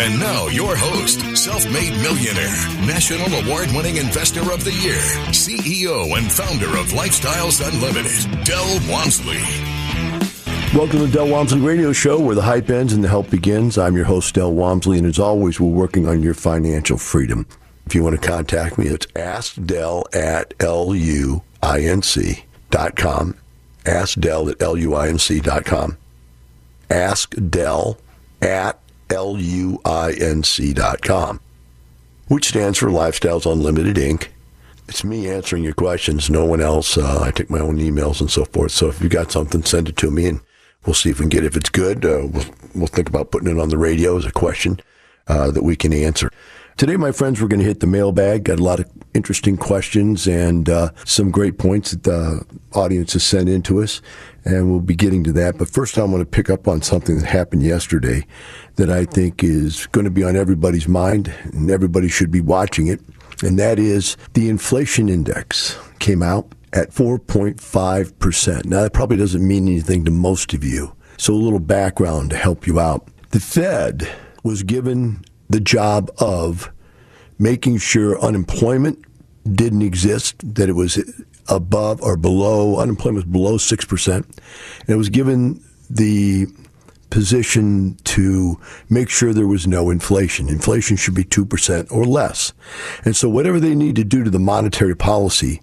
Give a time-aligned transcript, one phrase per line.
[0.00, 6.16] And now, your host, self made millionaire, national award winning investor of the year, CEO
[6.16, 9.42] and founder of Lifestyles Unlimited, Del Walmsley.
[10.74, 13.76] Welcome to the Del Walmsley Radio Show, where the hype ends and the help begins.
[13.76, 17.46] I'm your host, Del Walmsley, and as always, we're working on your financial freedom.
[17.84, 21.42] If you want to contact me, it's askdel at luinc.com.
[23.84, 25.96] Askdel at luinc.com.
[26.88, 27.98] Askdel
[28.40, 28.81] at
[29.12, 29.80] L-U-I-N-C.com,
[32.28, 34.28] which stands for Lifestyles Unlimited Inc.
[34.88, 36.98] It's me answering your questions, no one else.
[36.98, 38.72] Uh, I take my own emails and so forth.
[38.72, 40.40] So if you got something, send it to me, and
[40.84, 41.48] we'll see if we can get it.
[41.48, 44.32] If it's good, uh, we'll, we'll think about putting it on the radio as a
[44.32, 44.80] question
[45.28, 46.30] uh, that we can answer.
[46.76, 48.44] Today, my friends, we're going to hit the mailbag.
[48.44, 53.22] Got a lot of interesting questions and uh, some great points that the audience has
[53.22, 54.00] sent in to us,
[54.44, 55.58] and we'll be getting to that.
[55.58, 58.26] But first, I want to pick up on something that happened yesterday
[58.76, 62.88] that I think is going to be on everybody's mind, and everybody should be watching
[62.88, 63.00] it.
[63.42, 68.64] And that is the inflation index came out at 4.5%.
[68.64, 70.94] Now, that probably doesn't mean anything to most of you.
[71.18, 73.06] So, a little background to help you out.
[73.30, 74.08] The Fed
[74.42, 76.70] was given the job of
[77.38, 79.04] making sure unemployment
[79.50, 80.98] didn't exist, that it was
[81.48, 84.16] above or below, unemployment was below 6%.
[84.16, 86.46] And it was given the
[87.10, 88.58] position to
[88.88, 90.48] make sure there was no inflation.
[90.48, 92.54] Inflation should be 2% or less.
[93.04, 95.60] And so whatever they need to do to the monetary policy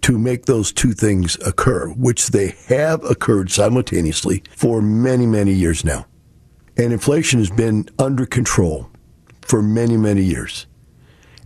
[0.00, 5.84] to make those two things occur, which they have occurred simultaneously for many, many years
[5.84, 6.06] now.
[6.76, 8.90] And inflation has been under control
[9.42, 10.66] for many, many years.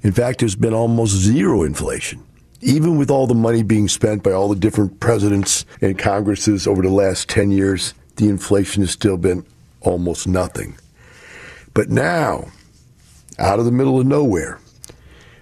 [0.02, 2.24] In fact, there's been almost zero inflation.
[2.66, 6.80] Even with all the money being spent by all the different presidents and Congresses over
[6.80, 9.44] the last 10 years, the inflation has still been
[9.82, 10.74] almost nothing.
[11.74, 12.48] But now,
[13.38, 14.58] out of the middle of nowhere,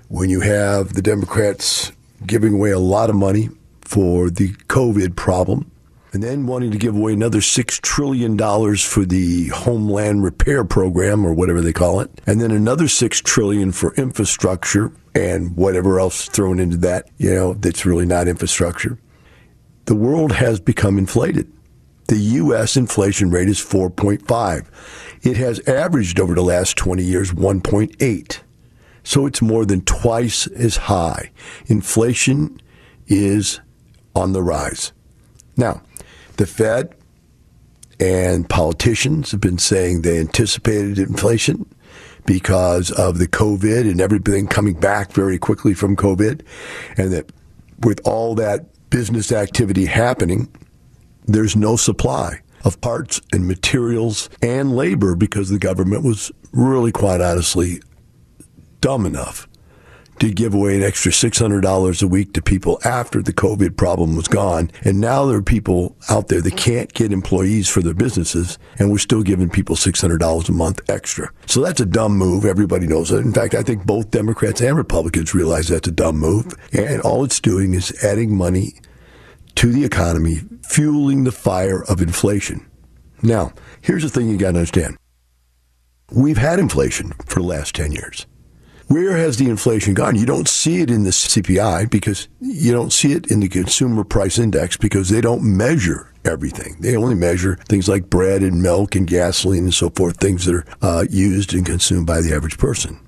[0.08, 1.92] when you have the Democrats
[2.26, 3.50] giving away a lot of money
[3.82, 5.70] for the COVID problem,
[6.12, 8.36] and then wanting to give away another $6 trillion
[8.76, 13.72] for the Homeland Repair Program or whatever they call it, and then another 6 trillion
[13.72, 18.98] for infrastructure and whatever else thrown into that, you know, that's really not infrastructure.
[19.86, 21.50] The world has become inflated.
[22.08, 22.76] The U.S.
[22.76, 24.66] inflation rate is 4.5.
[25.22, 28.40] It has averaged over the last 20 years 1.8.
[29.04, 31.30] So it's more than twice as high.
[31.66, 32.60] Inflation
[33.06, 33.60] is
[34.14, 34.92] on the rise.
[35.56, 35.82] Now,
[36.36, 36.94] the Fed
[38.00, 41.66] and politicians have been saying they anticipated inflation
[42.26, 46.42] because of the COVID and everything coming back very quickly from COVID.
[46.96, 47.30] And that
[47.80, 50.48] with all that business activity happening,
[51.26, 57.20] there's no supply of parts and materials and labor because the government was really, quite
[57.20, 57.82] honestly,
[58.80, 59.48] dumb enough
[60.22, 64.28] to give away an extra $600 a week to people after the COVID problem was
[64.28, 64.70] gone.
[64.84, 68.92] And now there are people out there that can't get employees for their businesses, and
[68.92, 71.28] we're still giving people $600 a month extra.
[71.46, 72.44] So that's a dumb move.
[72.44, 73.18] Everybody knows it.
[73.18, 76.54] In fact, I think both Democrats and Republicans realize that's a dumb move.
[76.72, 78.74] And all it's doing is adding money
[79.56, 82.64] to the economy, fueling the fire of inflation.
[83.22, 84.98] Now, here's the thing you got to understand.
[86.12, 88.24] We've had inflation for the last 10 years.
[88.92, 90.16] Where has the inflation gone?
[90.16, 94.04] You don't see it in the CPI because you don't see it in the consumer
[94.04, 96.76] price index because they don't measure everything.
[96.78, 100.56] They only measure things like bread and milk and gasoline and so forth, things that
[100.56, 103.00] are uh, used and consumed by the average person.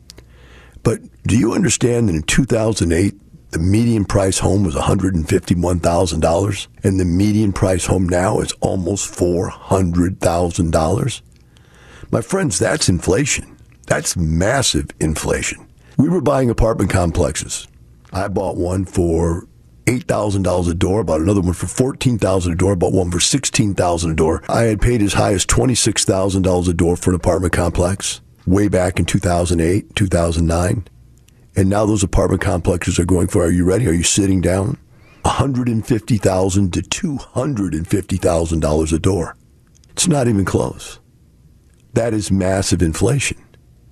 [0.82, 7.04] But do you understand that in 2008, the median price home was $151,000 and the
[7.04, 11.20] median price home now is almost $400,000?
[12.10, 13.54] My friends, that's inflation.
[13.86, 15.63] That's massive inflation.
[15.96, 17.68] We were buying apartment complexes.
[18.12, 19.46] I bought one for
[19.86, 24.14] $8,000 a door, bought another one for $14,000 a door, bought one for $16,000 a
[24.14, 24.42] door.
[24.48, 28.98] I had paid as high as $26,000 a door for an apartment complex way back
[28.98, 30.88] in 2008, 2009.
[31.56, 33.86] And now those apartment complexes are going for, are you ready?
[33.86, 34.78] Are you sitting down?
[35.24, 39.36] $150,000 to $250,000 a door.
[39.90, 40.98] It's not even close.
[41.92, 43.38] That is massive inflation.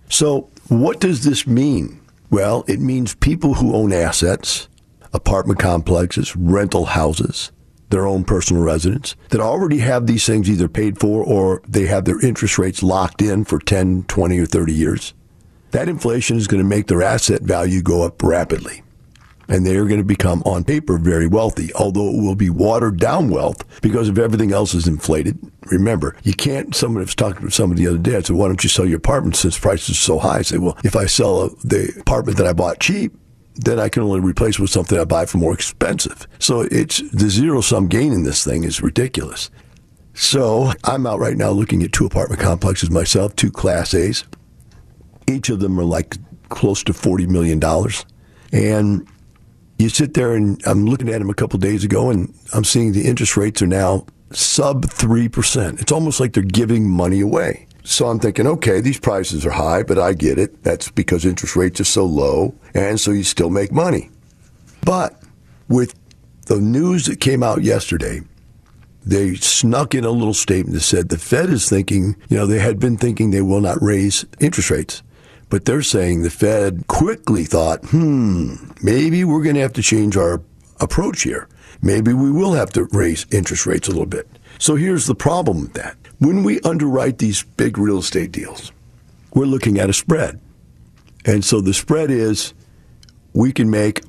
[0.08, 2.00] So, what does this mean?
[2.30, 4.68] Well, it means people who own assets,
[5.12, 7.52] apartment complexes, rental houses,
[7.90, 12.06] their own personal residence that already have these things either paid for or they have
[12.06, 15.14] their interest rates locked in for 10, 20, or 30 years.
[15.72, 18.82] That inflation is going to make their asset value go up rapidly.
[19.52, 22.98] And they are going to become, on paper, very wealthy, although it will be watered
[22.98, 25.38] down wealth because if everything else is inflated.
[25.66, 28.16] Remember, you can't, someone was talking to somebody the other day.
[28.16, 30.38] I said, why don't you sell your apartment since prices are so high?
[30.38, 33.12] I say, well, if I sell uh, the apartment that I bought cheap,
[33.56, 36.26] then I can only replace with something I buy for more expensive.
[36.38, 39.50] So it's the zero sum gain in this thing is ridiculous.
[40.14, 44.24] So I'm out right now looking at two apartment complexes myself, two Class A's.
[45.28, 46.16] Each of them are like
[46.48, 47.60] close to $40 million.
[48.52, 49.06] And
[49.82, 52.92] you sit there and I'm looking at them a couple days ago and I'm seeing
[52.92, 55.80] the interest rates are now sub 3%.
[55.80, 57.66] It's almost like they're giving money away.
[57.84, 60.62] So I'm thinking, okay, these prices are high, but I get it.
[60.62, 64.08] That's because interest rates are so low, and so you still make money.
[64.84, 65.20] But
[65.68, 65.94] with
[66.46, 68.20] the news that came out yesterday,
[69.04, 72.60] they snuck in a little statement that said the Fed is thinking, you know, they
[72.60, 75.02] had been thinking they will not raise interest rates.
[75.52, 80.16] But they're saying the Fed quickly thought, hmm, maybe we're going to have to change
[80.16, 80.40] our
[80.80, 81.46] approach here.
[81.82, 84.26] Maybe we will have to raise interest rates a little bit.
[84.58, 85.98] So here's the problem with that.
[86.20, 88.72] When we underwrite these big real estate deals,
[89.34, 90.40] we're looking at a spread.
[91.26, 92.54] And so the spread is
[93.34, 94.00] we can make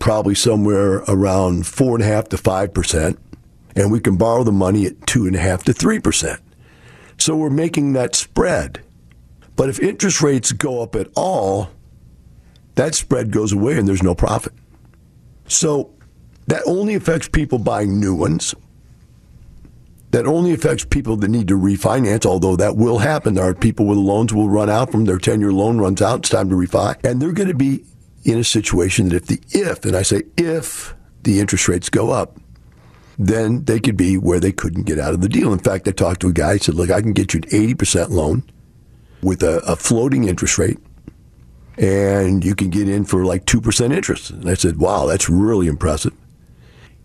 [0.00, 3.16] probably somewhere around four and a half to five percent,
[3.76, 6.40] and we can borrow the money at two and a half to three percent.
[7.16, 8.82] So we're making that spread.
[9.56, 11.70] But if interest rates go up at all,
[12.74, 14.52] that spread goes away and there's no profit.
[15.46, 15.92] So
[16.46, 18.54] that only affects people buying new ones
[20.12, 23.34] that only affects people that need to refinance, although that will happen.
[23.34, 26.20] There are people with loans will run out from their 10 year loan runs out.
[26.20, 27.02] It's time to refi.
[27.02, 27.84] And they're going to be
[28.24, 32.10] in a situation that if the if, and I say if the interest rates go
[32.10, 32.38] up,
[33.18, 35.52] then they could be where they couldn't get out of the deal.
[35.52, 37.48] In fact, I talked to a guy, he said, Look, I can get you an
[37.48, 38.44] 80% loan
[39.22, 40.78] with a, a floating interest rate,
[41.78, 44.30] and you can get in for like 2% interest.
[44.30, 46.12] And I said, Wow, that's really impressive.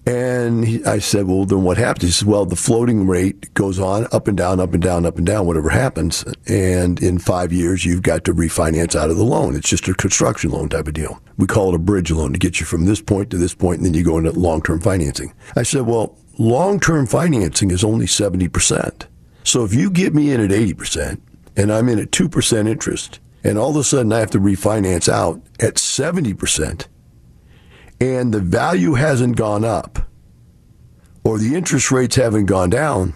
[0.08, 2.04] And he, I said, well, then what happens?
[2.04, 5.18] He said, well, the floating rate goes on up and down, up and down, up
[5.18, 6.24] and down, whatever happens.
[6.48, 9.58] And in five years, you've got to refinance out of the loan.
[9.58, 11.22] It's just a construction loan type of deal.
[11.36, 13.80] We call it a bridge loan to get you from this point to this point,
[13.80, 15.34] and then you go into long term financing.
[15.58, 19.07] I said, well, long term financing is only 70%.
[19.44, 21.19] So if you get me in at 80%
[21.57, 25.09] and I'm in at 2% interest, and all of a sudden I have to refinance
[25.09, 26.87] out at 70%,
[27.99, 30.07] and the value hasn't gone up
[31.28, 33.14] or the interest rates haven't gone down,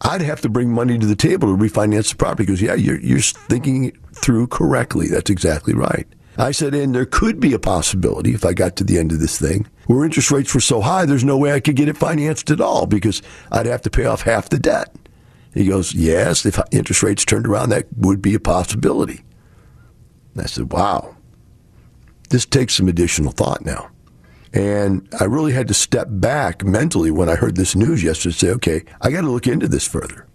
[0.00, 2.98] I'd have to bring money to the table to refinance the property because, yeah, you're,
[2.98, 5.06] you're thinking through correctly.
[5.06, 6.08] That's exactly right.
[6.36, 9.20] I said, and there could be a possibility if I got to the end of
[9.20, 11.96] this thing where interest rates were so high, there's no way I could get it
[11.96, 13.22] financed at all because
[13.52, 14.92] I'd have to pay off half the debt.
[15.52, 19.24] He goes, yes, if interest rates turned around, that would be a possibility.
[20.34, 21.16] And I said, wow
[22.30, 23.90] this takes some additional thought now.
[24.52, 28.50] And I really had to step back mentally when I heard this news yesterday say,
[28.50, 30.26] okay, I got to look into this further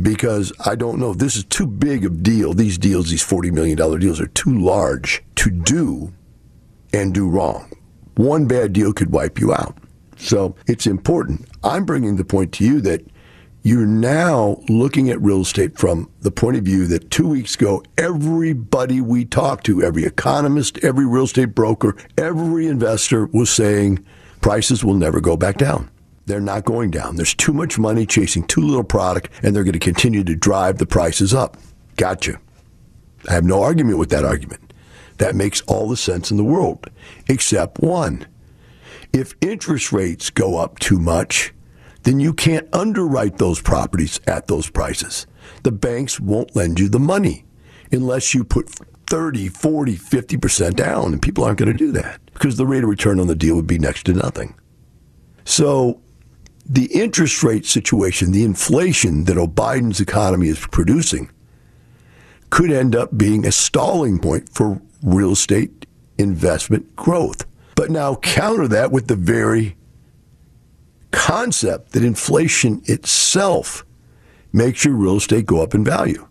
[0.00, 1.14] because I don't know.
[1.14, 2.54] This is too big of a deal.
[2.54, 6.12] These deals, these $40 million deals are too large to do
[6.92, 7.70] and do wrong.
[8.16, 9.76] One bad deal could wipe you out.
[10.16, 11.46] So it's important.
[11.62, 13.04] I'm bringing the point to you that
[13.66, 17.82] you're now looking at real estate from the point of view that two weeks ago,
[17.98, 24.06] everybody we talked to, every economist, every real estate broker, every investor was saying
[24.40, 25.90] prices will never go back down.
[26.26, 27.16] They're not going down.
[27.16, 30.78] There's too much money chasing too little product, and they're going to continue to drive
[30.78, 31.56] the prices up.
[31.96, 32.38] Gotcha.
[33.28, 34.74] I have no argument with that argument.
[35.18, 36.88] That makes all the sense in the world,
[37.28, 38.28] except one.
[39.12, 41.52] If interest rates go up too much,
[42.06, 45.26] then you can't underwrite those properties at those prices.
[45.64, 47.44] The banks won't lend you the money
[47.90, 48.70] unless you put
[49.08, 52.88] 30, 40, 50% down, and people aren't going to do that because the rate of
[52.90, 54.54] return on the deal would be next to nothing.
[55.44, 56.00] So
[56.64, 61.28] the interest rate situation, the inflation that Biden's economy is producing,
[62.50, 65.86] could end up being a stalling point for real estate
[66.18, 67.46] investment growth.
[67.74, 69.76] But now counter that with the very
[71.16, 73.86] concept that inflation itself
[74.52, 76.28] makes your real estate go up in value.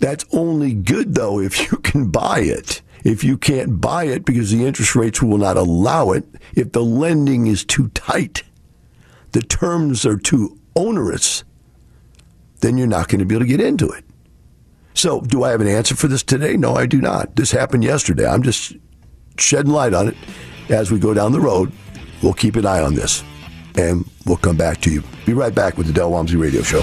[0.00, 2.82] That's only good, though, if you can buy it.
[3.04, 6.82] If you can't buy it because the interest rates will not allow it, if the
[6.82, 8.42] lending is too tight,
[9.30, 11.44] the terms are too onerous,
[12.60, 14.04] then you're not going to be able to get into it.
[14.94, 16.56] So, do I have an answer for this today?
[16.56, 17.34] No, I do not.
[17.36, 18.26] This happened yesterday.
[18.26, 18.74] I'm just
[19.38, 20.16] shedding light on it
[20.68, 21.72] as we go down the road.
[22.22, 23.24] We'll keep an eye on this
[23.76, 25.02] and we'll come back to you.
[25.26, 26.82] Be right back with the Del Walmsley Radio Show.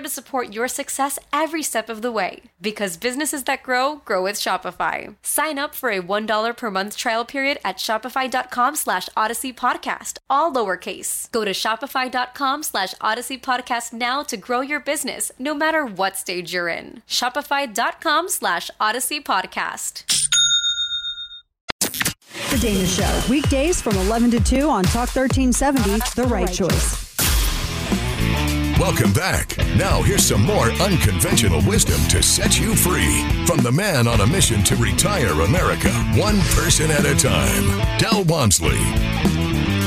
[0.01, 2.41] to support your success every step of the way.
[2.61, 5.15] Because businesses that grow, grow with Shopify.
[5.23, 10.51] Sign up for a $1 per month trial period at shopify.com slash odyssey podcast, all
[10.51, 11.31] lowercase.
[11.31, 16.53] Go to shopify.com slash odyssey podcast now to grow your business, no matter what stage
[16.53, 17.01] you're in.
[17.07, 20.03] Shopify.com slash odyssey podcast.
[22.51, 23.21] The Dana Show.
[23.29, 27.00] Weekdays from 11 to 2 on Talk 1370, The Right Choice.
[28.81, 29.55] Welcome back.
[29.77, 34.25] Now, here's some more unconventional wisdom to set you free from the man on a
[34.25, 38.79] mission to retire America, one person at a time, Del Walmsley.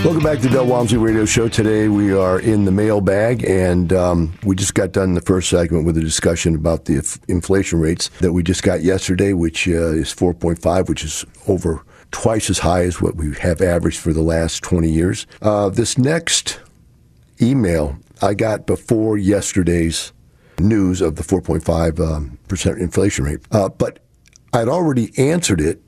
[0.05, 1.49] Welcome back to the Del Walmsley Radio Show.
[1.49, 5.87] Today we are in the mailbag, and um, we just got done the first segment
[5.87, 9.91] with a discussion about the f- inflation rates that we just got yesterday, which uh,
[9.91, 14.23] is 4.5, which is over twice as high as what we have averaged for the
[14.23, 15.27] last 20 years.
[15.43, 16.61] Uh, this next
[17.43, 20.13] email I got before yesterday's
[20.59, 23.99] news of the 4.5 um, percent inflation rate, uh, but
[24.53, 25.83] I'd already answered it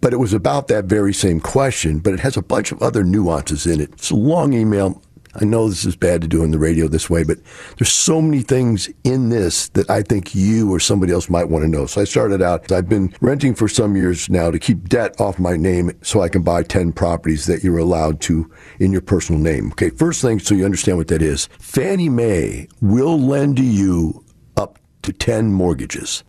[0.00, 3.04] but it was about that very same question, but it has a bunch of other
[3.04, 3.92] nuances in it.
[3.92, 5.02] It's a long email.
[5.36, 7.38] I know this is bad to do on the radio this way, but
[7.78, 11.64] there's so many things in this that I think you or somebody else might want
[11.64, 11.86] to know.
[11.86, 15.38] So I started out, I've been renting for some years now to keep debt off
[15.38, 19.40] my name so I can buy 10 properties that you're allowed to in your personal
[19.40, 19.72] name.
[19.72, 24.24] Okay, first thing, so you understand what that is Fannie Mae will lend to you
[24.56, 26.22] up to 10 mortgages.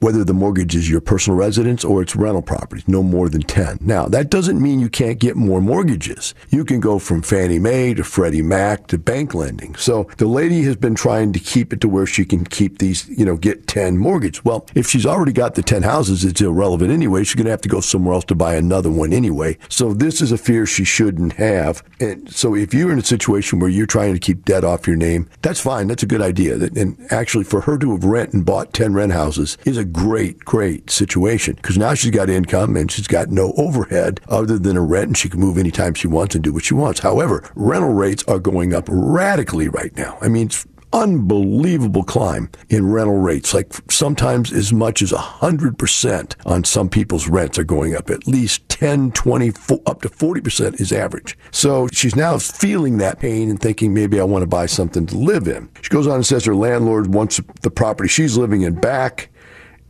[0.00, 3.78] Whether the mortgage is your personal residence or it's rental properties, no more than 10.
[3.80, 6.34] Now, that doesn't mean you can't get more mortgages.
[6.48, 9.74] You can go from Fannie Mae to Freddie Mac to bank lending.
[9.76, 13.08] So the lady has been trying to keep it to where she can keep these,
[13.08, 14.44] you know, get 10 mortgages.
[14.44, 17.24] Well, if she's already got the 10 houses, it's irrelevant anyway.
[17.24, 19.58] She's going to have to go somewhere else to buy another one anyway.
[19.68, 21.82] So this is a fear she shouldn't have.
[22.00, 24.96] And so if you're in a situation where you're trying to keep debt off your
[24.96, 25.88] name, that's fine.
[25.88, 26.56] That's a good idea.
[26.56, 30.38] And actually, for her to have rent and bought 10 rent houses is a great,
[30.40, 34.82] great situation because now she's got income and she's got no overhead other than a
[34.82, 37.00] rent and she can move anytime she wants and do what she wants.
[37.00, 40.18] However, rental rates are going up radically right now.
[40.20, 43.54] I mean, it's unbelievable climb in rental rates.
[43.54, 48.10] Like sometimes as much as 100% on some people's rents are going up.
[48.10, 49.48] At least 10, 20,
[49.86, 51.38] up to 40% is average.
[51.50, 55.16] So she's now feeling that pain and thinking maybe I want to buy something to
[55.16, 55.68] live in.
[55.82, 59.30] She goes on and says her landlord wants the property she's living in back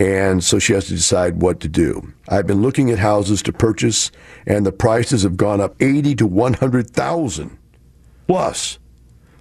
[0.00, 2.14] and so she has to decide what to do.
[2.26, 4.11] I've been looking at houses to purchase,
[4.47, 7.59] and the prices have gone up 80 to 100,000
[8.26, 8.78] plus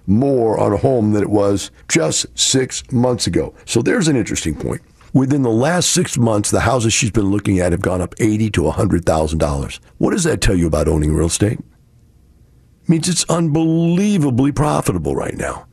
[0.06, 3.54] more on a home than it was just six months ago.
[3.64, 4.82] So there's an interesting point.
[5.14, 8.50] Within the last six months, the houses she's been looking at have gone up eighty
[8.50, 9.80] to hundred thousand dollars.
[9.98, 11.58] What does that tell you about owning real estate?
[11.58, 15.66] It means it's unbelievably profitable right now.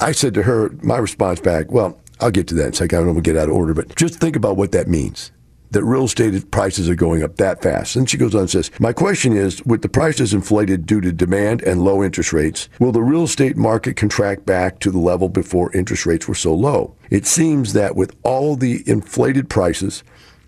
[0.00, 2.98] I said to her, my response back, well, I'll get to that in a second.
[2.98, 5.32] I don't want to get out of order, but just think about what that means.
[5.70, 7.94] That real estate prices are going up that fast.
[7.94, 11.12] And she goes on and says, My question is with the prices inflated due to
[11.12, 15.28] demand and low interest rates, will the real estate market contract back to the level
[15.28, 16.96] before interest rates were so low?
[17.10, 20.02] It seems that with all the inflated prices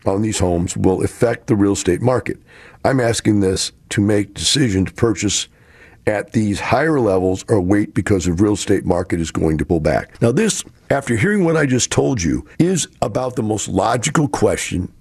[0.07, 2.39] on these homes will affect the real estate market.
[2.85, 5.49] I'm asking this to make decision to purchase
[6.07, 9.81] at these higher levels or wait because the real estate market is going to pull
[9.81, 10.21] back.
[10.21, 14.93] Now, this, after hearing what I just told you, is about the most logical question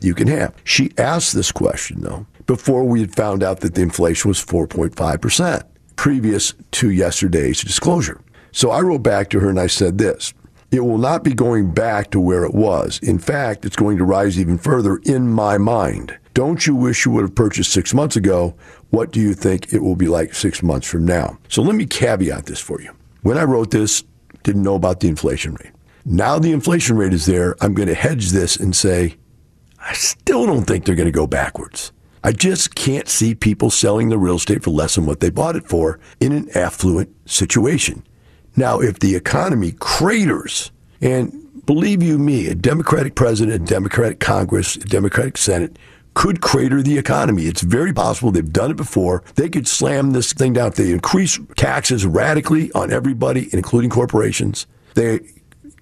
[0.00, 0.54] you can have.
[0.64, 5.64] She asked this question, though, before we had found out that the inflation was 4.5%,
[5.96, 8.20] previous to yesterday's disclosure.
[8.52, 10.32] So I wrote back to her and I said this.
[10.70, 12.98] It will not be going back to where it was.
[13.00, 16.18] In fact, it's going to rise even further in my mind.
[16.34, 18.56] Don't you wish you would have purchased six months ago?
[18.94, 21.36] What do you think it will be like six months from now?
[21.48, 22.92] So let me caveat this for you.
[23.22, 24.04] When I wrote this,
[24.44, 25.72] didn't know about the inflation rate.
[26.04, 27.56] Now the inflation rate is there.
[27.60, 29.16] I'm going to hedge this and say,
[29.80, 31.90] I still don't think they're going to go backwards.
[32.22, 35.56] I just can't see people selling the real estate for less than what they bought
[35.56, 38.06] it for in an affluent situation.
[38.54, 44.76] Now, if the economy craters, and believe you me, a Democratic president, a Democratic Congress,
[44.76, 45.76] a Democratic Senate
[46.14, 47.44] could crater the economy.
[47.44, 48.30] It's very possible.
[48.30, 49.24] They've done it before.
[49.34, 50.72] They could slam this thing down.
[50.72, 55.20] They increase taxes radically on everybody, including corporations, they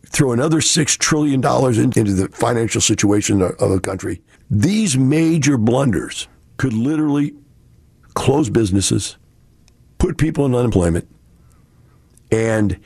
[0.06, 4.20] throw another $6 trillion into the financial situation of the country.
[4.50, 7.34] These major blunders could literally
[8.14, 9.16] close businesses,
[9.98, 11.08] put people in unemployment,
[12.30, 12.78] and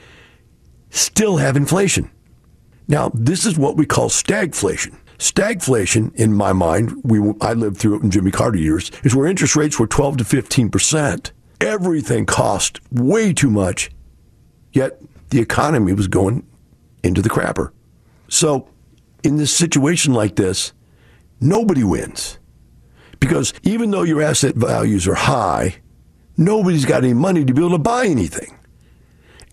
[0.91, 2.11] still have inflation.
[2.89, 4.97] Now, this is what we call stagflation.
[5.19, 9.27] Stagflation, in my mind, we I lived through it in Jimmy Carter years, is where
[9.27, 11.33] interest rates were 12 to 15 percent.
[11.61, 13.91] Everything cost way too much,
[14.73, 15.01] yet
[15.31, 16.47] the economy was going
[17.03, 17.71] into the crapper.
[18.29, 18.69] So,
[19.23, 20.73] in this situation like this,
[21.41, 22.39] nobody wins.
[23.21, 25.77] Because even though your asset values are high,
[26.37, 28.56] nobody's got any money to be able to buy anything.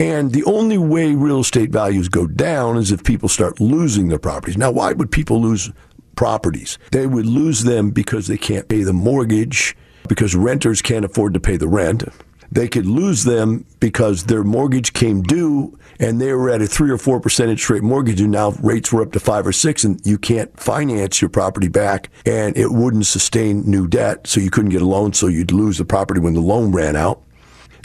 [0.04, 4.20] And the only way real estate values go down is if people start losing their
[4.20, 4.58] properties.
[4.58, 5.72] Now, why would people lose
[6.18, 6.78] properties?
[6.92, 9.78] They would lose them because they can't pay the mortgage,
[10.10, 12.04] because renters can't afford to pay the rent.
[12.52, 16.92] They could lose them because their mortgage came due and they were at a three
[16.92, 19.86] or four percent interest rate mortgage, and now rates were up to five or six,
[19.86, 24.50] and you can't finance your property back, and it wouldn't sustain new debt, so you
[24.50, 27.24] couldn't get a loan, so you'd lose the property when the loan ran out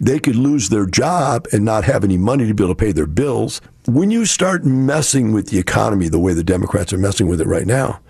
[0.03, 2.93] they could lose their job and not have any money to be able to pay
[2.93, 3.61] their bills.
[3.87, 7.47] When you start messing with the economy the way the Democrats are messing with it
[7.47, 8.01] right now,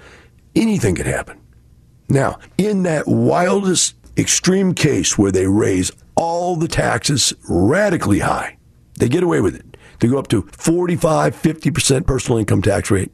[0.54, 1.40] anything can happen.
[2.08, 8.56] Now, in that wildest extreme case where they raise all the taxes radically high,
[8.98, 9.76] they get away with it.
[10.00, 13.12] They go up to 45, 50% personal income tax rate.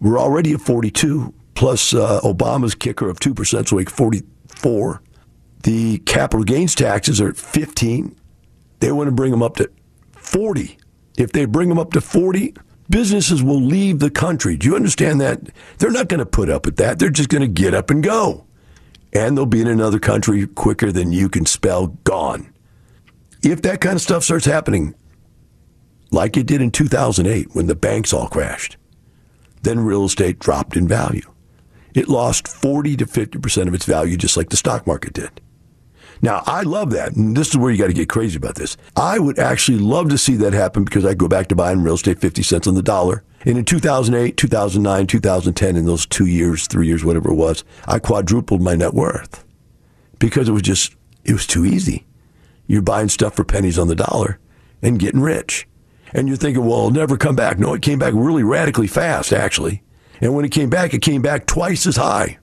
[0.00, 5.02] We're already at 42, plus uh, Obama's kicker of 2%, so we like 44.
[5.62, 8.16] The capital gains taxes are at 15.
[8.80, 9.70] They want to bring them up to
[10.12, 10.78] 40.
[11.16, 12.54] If they bring them up to 40,
[12.88, 14.56] businesses will leave the country.
[14.56, 15.40] Do you understand that?
[15.78, 16.98] They're not going to put up with that.
[16.98, 18.46] They're just going to get up and go.
[19.12, 22.52] And they'll be in another country quicker than you can spell gone.
[23.42, 24.94] If that kind of stuff starts happening,
[26.10, 28.76] like it did in 2008 when the banks all crashed,
[29.62, 31.30] then real estate dropped in value.
[31.94, 35.40] It lost 40 to 50% of its value, just like the stock market did.
[36.22, 37.16] Now, I love that.
[37.16, 38.76] And this is where you got to get crazy about this.
[38.94, 41.94] I would actually love to see that happen because I go back to buying real
[41.94, 43.24] estate 50 cents on the dollar.
[43.44, 47.98] And in 2008, 2009, 2010, in those two years, three years, whatever it was, I
[47.98, 49.44] quadrupled my net worth
[50.20, 52.06] because it was just, it was too easy.
[52.68, 54.38] You're buying stuff for pennies on the dollar
[54.80, 55.66] and getting rich.
[56.12, 57.58] And you're thinking, well, it'll never come back.
[57.58, 59.82] No, it came back really radically fast, actually.
[60.20, 62.38] And when it came back, it came back twice as high.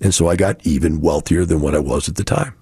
[0.00, 2.54] And so I got even wealthier than what I was at the time.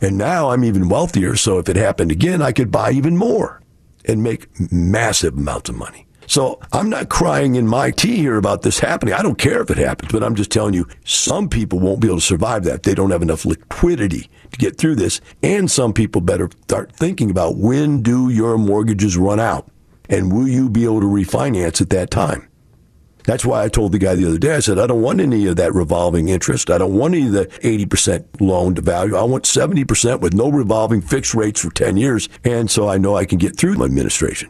[0.00, 1.36] And now I'm even wealthier.
[1.36, 3.60] So if it happened again, I could buy even more
[4.04, 6.06] and make massive amounts of money.
[6.28, 9.14] So I'm not crying in my tea here about this happening.
[9.14, 12.08] I don't care if it happens, but I'm just telling you, some people won't be
[12.08, 12.82] able to survive that.
[12.82, 15.22] They don't have enough liquidity to get through this.
[15.42, 19.68] And some people better start thinking about when do your mortgages run out?
[20.10, 22.47] And will you be able to refinance at that time?
[23.28, 25.46] That's why I told the guy the other day, I said, I don't want any
[25.48, 26.70] of that revolving interest.
[26.70, 29.16] I don't want any of the 80% loan to value.
[29.16, 32.30] I want 70% with no revolving fixed rates for 10 years.
[32.42, 34.48] And so I know I can get through my administration.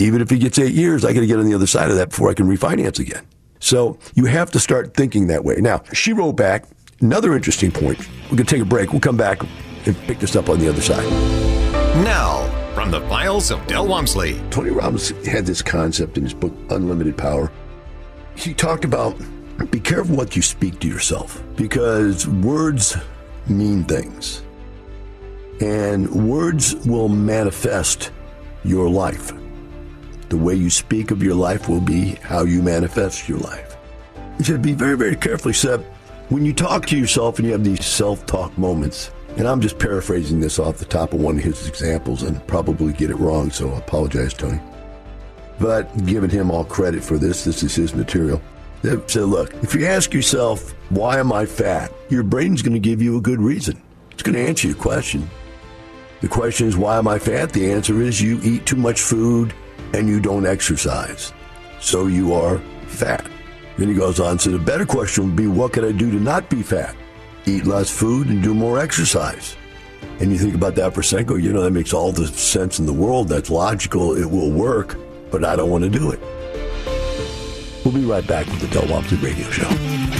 [0.00, 1.96] Even if he gets eight years, I got to get on the other side of
[1.96, 3.26] that before I can refinance again.
[3.58, 5.54] So you have to start thinking that way.
[5.56, 6.66] Now, she wrote back
[7.00, 8.06] another interesting point.
[8.24, 8.92] We're going to take a break.
[8.92, 9.40] We'll come back
[9.86, 11.08] and pick this up on the other side.
[12.04, 14.38] Now, from the files of Del Walmsley.
[14.50, 17.50] Tony Robbins had this concept in his book, Unlimited Power
[18.42, 19.16] he talked about
[19.70, 22.96] be careful what you speak to yourself because words
[23.46, 24.42] mean things.
[25.60, 28.10] And words will manifest
[28.64, 29.32] your life.
[30.30, 33.76] The way you speak of your life will be how you manifest your life.
[34.38, 35.50] You should be very, very careful.
[35.50, 35.84] Except
[36.30, 39.78] when you talk to yourself and you have these self talk moments, and I'm just
[39.78, 43.50] paraphrasing this off the top of one of his examples and probably get it wrong,
[43.50, 44.60] so I apologize, Tony.
[45.60, 48.40] But giving him all credit for this, this is his material.
[49.06, 51.92] So look, if you ask yourself, why am I fat?
[52.08, 53.80] Your brain's going to give you a good reason.
[54.10, 55.28] It's going to answer your question.
[56.22, 57.52] The question is, why am I fat?
[57.52, 59.52] The answer is you eat too much food
[59.92, 61.32] and you don't exercise.
[61.78, 63.26] So you are fat.
[63.76, 66.20] Then he goes on, so the better question would be, what can I do to
[66.20, 66.94] not be fat?
[67.46, 69.56] Eat less food and do more exercise.
[70.20, 72.86] And you think about that for second, you know, that makes all the sense in
[72.86, 73.28] the world.
[73.28, 74.14] That's logical.
[74.16, 74.98] It will work
[75.30, 76.20] but I don't want to do it.
[77.84, 80.19] We'll be right back with the Del Walmsley Radio Show.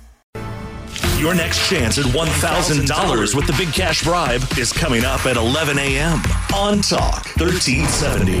[1.21, 5.77] Your next chance at $1,000 with the big cash bribe is coming up at 11
[5.77, 6.19] a.m.
[6.51, 8.39] on Talk 1370.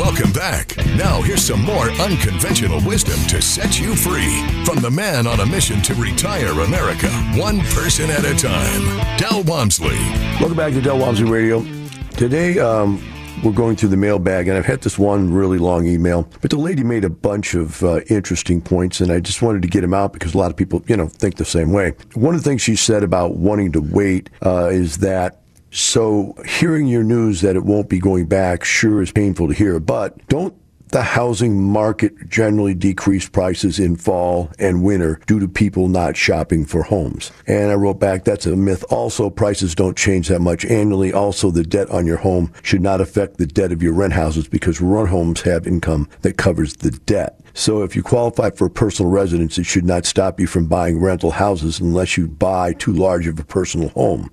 [0.00, 0.76] Welcome back.
[0.94, 5.46] Now, here's some more unconventional wisdom to set you free from the man on a
[5.46, 9.98] mission to retire America, one person at a time, Del Walmsley.
[10.38, 11.64] Welcome back to Del Walmsley Radio.
[12.12, 13.02] Today, um,
[13.42, 16.58] we're going through the mailbag, and I've had this one really long email, but the
[16.58, 19.94] lady made a bunch of uh, interesting points, and I just wanted to get them
[19.94, 21.94] out because a lot of people, you know, think the same way.
[22.14, 26.86] One of the things she said about wanting to wait uh, is that so hearing
[26.86, 30.54] your news that it won't be going back sure is painful to hear, but don't
[30.88, 36.64] the housing market generally decrease prices in fall and winter due to people not shopping
[36.64, 37.32] for homes.
[37.46, 38.84] And I wrote back, that's a myth.
[38.90, 41.12] Also, prices don't change that much annually.
[41.12, 44.48] Also, the debt on your home should not affect the debt of your rent houses
[44.48, 47.40] because rent homes have income that covers the debt.
[47.54, 51.00] So if you qualify for a personal residence, it should not stop you from buying
[51.00, 54.30] rental houses unless you buy too large of a personal home.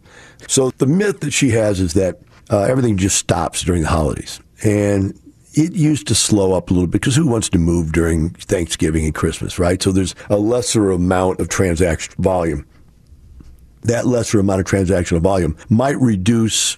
[0.48, 2.20] So the myth that she has is that
[2.52, 4.42] uh, everything just stops during the holidays.
[4.64, 5.18] And
[5.54, 9.06] it used to slow up a little bit because who wants to move during Thanksgiving
[9.06, 9.82] and Christmas, right?
[9.82, 12.66] So there's a lesser amount of transaction volume.
[13.84, 16.78] That lesser amount of transactional volume might reduce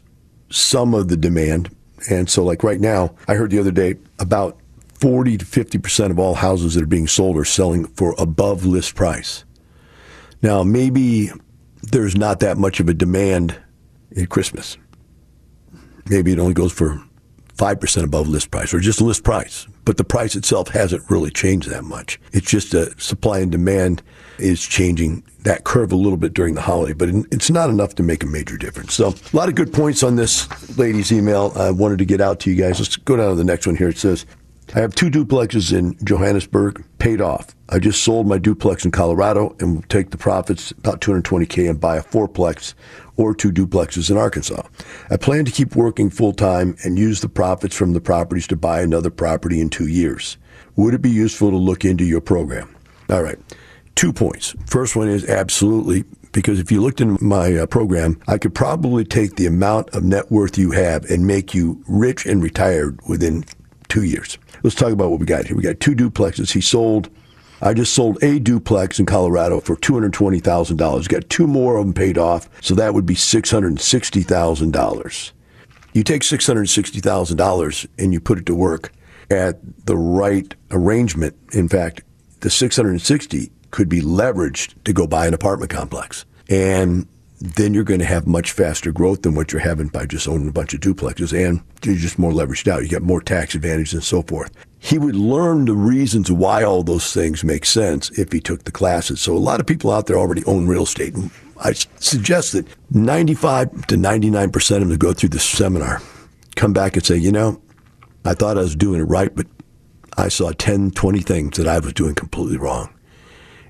[0.49, 1.73] some of the demand.
[2.09, 4.59] And so, like right now, I heard the other day about
[4.95, 8.95] 40 to 50% of all houses that are being sold are selling for above list
[8.95, 9.45] price.
[10.41, 11.31] Now, maybe
[11.81, 13.57] there's not that much of a demand
[14.17, 14.77] at Christmas.
[16.09, 17.01] Maybe it only goes for
[17.57, 19.67] 5% above list price or just list price.
[19.85, 22.19] But the price itself hasn't really changed that much.
[22.33, 24.01] It's just a supply and demand
[24.37, 28.03] is changing that curve a little bit during the holiday, but it's not enough to
[28.03, 28.93] make a major difference.
[28.93, 31.53] So, a lot of good points on this lady's email.
[31.55, 32.79] I wanted to get out to you guys.
[32.79, 33.89] Let's go down to the next one here.
[33.89, 34.25] It says,
[34.73, 37.55] I have two duplexes in Jonesboro paid off.
[37.69, 41.79] I just sold my duplex in Colorado and will take the profits, about 220K, and
[41.79, 42.73] buy a fourplex
[43.17, 44.63] or two duplexes in Arkansas.
[45.09, 48.55] I plan to keep working full time and use the profits from the properties to
[48.55, 50.37] buy another property in two years.
[50.75, 52.75] Would it be useful to look into your program?
[53.09, 53.39] All right.
[53.95, 54.55] Two points.
[54.65, 59.05] First one is absolutely because if you looked in my uh, program, I could probably
[59.05, 63.45] take the amount of net worth you have and make you rich and retired within
[63.87, 64.37] two years.
[64.61, 65.55] Let's talk about what we got here.
[65.55, 66.51] We got two duplexes.
[66.51, 67.09] He sold
[67.61, 71.07] I just sold a duplex in Colorado for $220,000.
[71.07, 75.31] Got two more of them paid off, so that would be $660,000.
[75.93, 78.91] You take $660,000 and you put it to work
[79.31, 81.37] at the right arrangement.
[81.53, 82.01] In fact,
[82.41, 86.25] the 660 could be leveraged to go buy an apartment complex.
[86.49, 87.07] And
[87.39, 90.49] then you're going to have much faster growth than what you're having by just owning
[90.49, 92.83] a bunch of duplexes and you're just more leveraged out.
[92.83, 94.51] You get more tax advantage and so forth
[94.85, 98.71] he would learn the reasons why all those things make sense if he took the
[98.71, 99.19] classes.
[99.19, 101.15] So a lot of people out there already own real estate.
[101.59, 106.03] I suggest that 95 to 99% of them go through the seminar
[106.55, 107.59] come back and say, you know,
[108.25, 109.47] I thought I was doing it right, but
[110.17, 112.93] I saw 10, 20 things that I was doing completely wrong.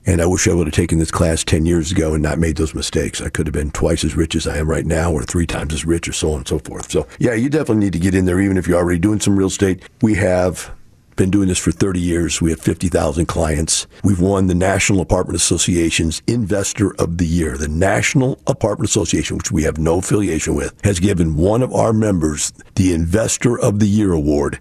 [0.06, 2.58] And I wish I would have taken this class 10 years ago and not made
[2.58, 3.22] those mistakes.
[3.22, 5.74] I could have been twice as rich as I am right now or three times
[5.74, 6.92] as rich or so on and so forth.
[6.92, 9.38] So, yeah, you definitely need to get in there, even if you're already doing some
[9.38, 9.82] real estate.
[10.02, 10.76] We have
[11.16, 12.42] been doing this for 30 years.
[12.42, 13.88] We have 50,000 clients.
[14.04, 17.58] We've won the National Apartment Association's Investor of the Year.
[17.58, 21.94] The National Apartment Association, which we have no affiliation with, has given one of our
[21.94, 24.60] members the Investor of the Year award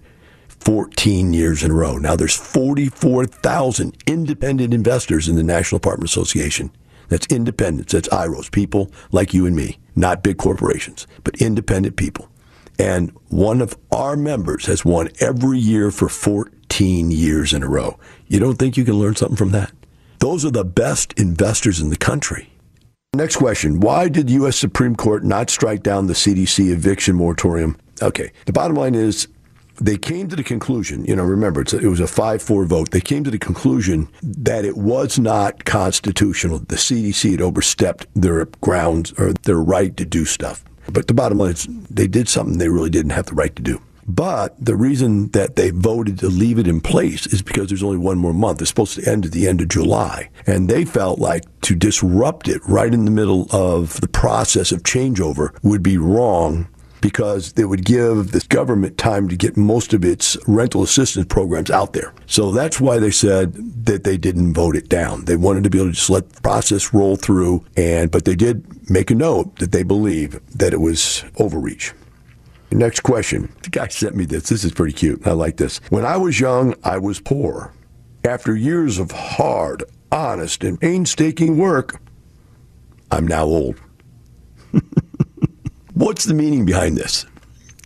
[0.49, 1.99] 14 years in a row.
[1.99, 6.71] Now there's 44,000 independent investors in the National Apartment Association.
[7.09, 7.93] That's independents.
[7.93, 12.31] That's IROs, people like you and me, not big corporations, but independent people.
[12.79, 17.99] And one of our members has won every year for 14 years in a row.
[18.27, 19.73] You don't think you can learn something from that?
[20.19, 22.51] Those are the best investors in the country.
[23.15, 24.57] Next question Why did the U.S.
[24.57, 27.77] Supreme Court not strike down the CDC eviction moratorium?
[28.03, 29.29] Okay, the bottom line is
[29.81, 32.91] they came to the conclusion, you know, remember, it was a 5 4 vote.
[32.91, 36.59] They came to the conclusion that it was not constitutional.
[36.59, 40.65] The CDC had overstepped their grounds or their right to do stuff.
[40.93, 43.63] But the bottom line is they did something they really didn't have the right to
[43.63, 43.81] do.
[44.07, 47.97] But the reason that they voted to leave it in place is because there's only
[47.97, 48.61] one more month.
[48.61, 50.29] It's supposed to end at the end of July.
[50.47, 54.83] And they felt like to disrupt it right in the middle of the process of
[54.83, 56.69] changeover would be wrong
[57.05, 61.71] because they would give the government time to get most of its rental assistance programs
[61.71, 62.15] out there.
[62.25, 63.53] So that's why they said
[63.85, 65.27] that they didn't vote it down.
[65.27, 68.35] They wanted to be able to just let the process roll through and but they
[68.35, 71.93] did make a note that they believe that it was overreach.
[72.73, 73.55] Next question.
[73.65, 74.49] The guy sent me this.
[74.49, 75.27] This is pretty cute.
[75.27, 75.83] I like this.
[75.91, 77.75] When I was young, I was poor.
[78.25, 82.01] After years of hard, honest, and painstaking work,
[83.11, 83.79] I'm now old.
[85.95, 87.25] What's the meaning behind this?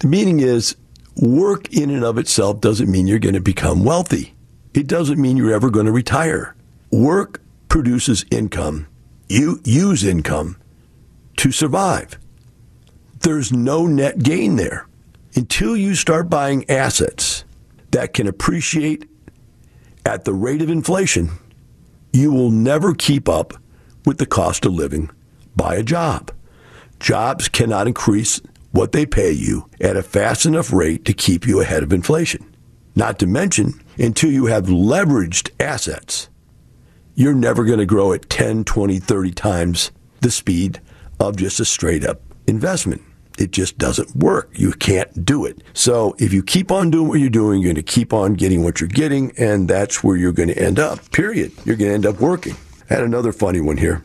[0.01, 0.77] The meaning is
[1.17, 4.35] work in and of itself doesn't mean you're going to become wealthy.
[4.73, 6.57] It doesn't mean you're ever going to retire.
[6.91, 8.87] Work produces income.
[9.29, 10.57] You use income
[11.37, 12.19] to survive.
[13.21, 14.87] There's no net gain there.
[15.35, 17.45] until you start buying assets
[17.93, 19.09] that can appreciate
[20.05, 21.31] at the rate of inflation,
[22.13, 23.55] you will never keep up
[24.05, 25.11] with the cost of living
[25.55, 26.33] by a job.
[27.01, 28.41] Jobs cannot increase
[28.73, 32.55] what they pay you at a fast enough rate to keep you ahead of inflation.
[32.95, 36.29] Not to mention, until you have leveraged assets,
[37.15, 40.81] you're never going to grow at 10, 20, 30 times the speed
[41.21, 43.03] of just a straight up investment.
[43.39, 44.51] It just doesn't work.
[44.53, 45.63] You can't do it.
[45.73, 48.65] So if you keep on doing what you're doing, you're going to keep on getting
[48.65, 51.53] what you're getting, and that's where you're going to end up, period.
[51.65, 52.57] You're going to end up working.
[52.91, 54.03] I had another funny one here.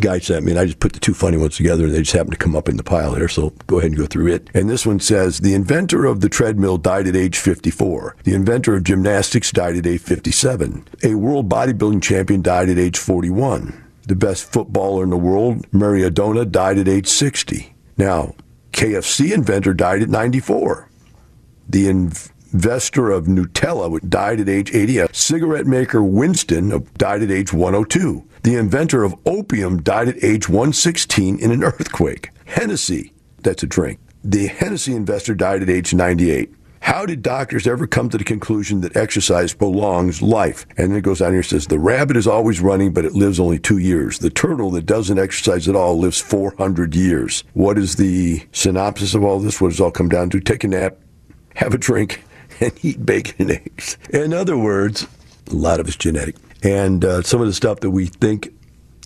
[0.00, 2.12] Guy sent me, and I just put the two funny ones together, and they just
[2.12, 3.28] happened to come up in the pile here.
[3.28, 4.48] So go ahead and go through it.
[4.54, 8.16] And this one says The inventor of the treadmill died at age 54.
[8.24, 10.86] The inventor of gymnastics died at age 57.
[11.04, 13.84] A world bodybuilding champion died at age 41.
[14.06, 17.74] The best footballer in the world, Maradona, died at age 60.
[17.96, 18.34] Now,
[18.72, 20.88] KFC inventor died at 94.
[21.68, 21.88] The
[22.52, 24.98] investor of Nutella died at age 80.
[24.98, 28.24] A cigarette maker Winston died at age 102.
[28.42, 32.30] The inventor of opium died at age 116 in an earthquake.
[32.46, 34.00] Hennessy, that's a drink.
[34.24, 36.54] The Hennessy investor died at age 98.
[36.80, 40.64] How did doctors ever come to the conclusion that exercise prolongs life?
[40.76, 43.12] And then it goes on here and says the rabbit is always running, but it
[43.14, 44.18] lives only two years.
[44.20, 47.44] The turtle that doesn't exercise at all lives 400 years.
[47.52, 49.60] What is the synopsis of all this?
[49.60, 50.40] What does it all come down to?
[50.40, 50.96] Take a nap,
[51.56, 52.22] have a drink,
[52.60, 53.98] and eat bacon and eggs.
[54.10, 55.06] In other words,
[55.50, 56.36] a lot of it's genetic.
[56.62, 58.52] And uh, some of the stuff that we think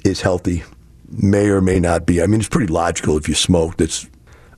[0.05, 0.63] is healthy
[1.09, 2.23] may or may not be.
[2.23, 4.09] I mean, it's pretty logical if you smoke, that's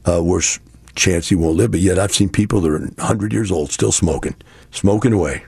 [0.08, 0.60] uh, worse
[0.94, 1.72] chance you won't live.
[1.72, 4.36] But yet, I've seen people that are 100 years old still smoking,
[4.70, 5.44] smoking away.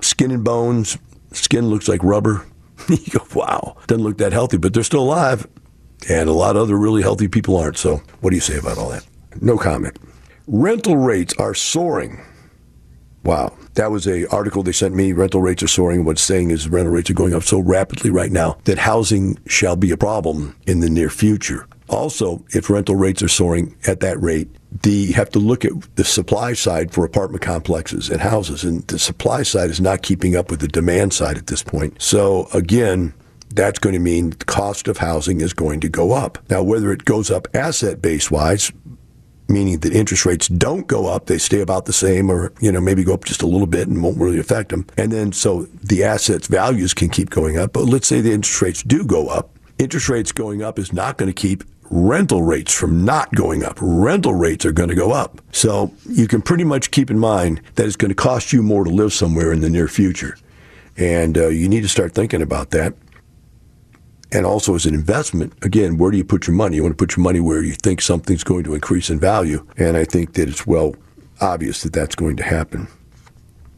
[0.00, 0.98] Skin and bones,
[1.32, 2.46] skin looks like rubber.
[2.88, 5.46] you go, wow, doesn't look that healthy, but they're still alive.
[6.08, 7.78] And a lot of other really healthy people aren't.
[7.78, 9.06] So, what do you say about all that?
[9.40, 9.98] No comment.
[10.46, 12.20] Rental rates are soaring.
[13.24, 13.56] Wow.
[13.74, 15.12] That was a article they sent me.
[15.12, 16.04] Rental rates are soaring.
[16.04, 19.76] What's saying is rental rates are going up so rapidly right now that housing shall
[19.76, 21.66] be a problem in the near future.
[21.88, 24.48] Also, if rental rates are soaring at that rate,
[24.82, 28.86] the, you have to look at the supply side for apartment complexes and houses, and
[28.88, 32.00] the supply side is not keeping up with the demand side at this point.
[32.00, 33.14] So again,
[33.50, 36.38] that's going to mean the cost of housing is going to go up.
[36.50, 38.72] Now, whether it goes up asset base wise,
[39.48, 42.80] meaning that interest rates don't go up, they stay about the same, or you know
[42.80, 44.86] maybe go up just a little bit and won't really affect them.
[44.96, 47.72] And then so the assets values can keep going up.
[47.72, 49.50] But let's say the interest rates do go up.
[49.78, 53.78] Interest rates going up is not going to keep rental rates from not going up.
[53.80, 55.40] Rental rates are going to go up.
[55.52, 58.84] So you can pretty much keep in mind that it's going to cost you more
[58.84, 60.36] to live somewhere in the near future.
[60.96, 62.94] And uh, you need to start thinking about that.
[64.34, 66.76] And also as an investment, again, where do you put your money?
[66.76, 69.64] You want to put your money where you think something's going to increase in value.
[69.76, 70.96] And I think that it's well
[71.40, 72.88] obvious that that's going to happen.